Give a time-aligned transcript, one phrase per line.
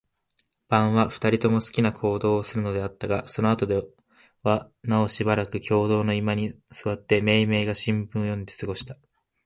[0.67, 3.83] 晩は、二人とも好きなような行動をするのではあったが、そのあとで
[4.41, 8.97] はなおしばらく共同の居間に坐って、めいめいが新聞を読んで過ごした。